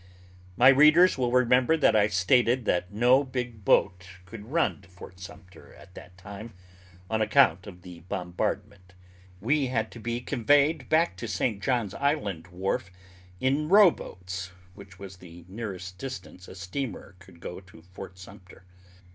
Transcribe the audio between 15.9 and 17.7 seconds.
distance a steamer could go